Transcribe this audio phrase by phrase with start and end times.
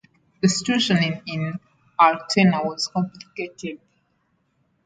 [0.41, 0.97] The situation
[1.27, 1.59] in
[1.99, 3.79] Altena was complicated.